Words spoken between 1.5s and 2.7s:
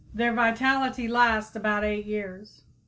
about eight years.